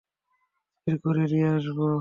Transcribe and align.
চিকুরে 0.87 1.23
নিয়ে 1.31 1.49
আসবো? 1.57 1.87